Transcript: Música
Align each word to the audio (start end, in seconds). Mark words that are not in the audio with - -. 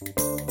Música 0.00 0.47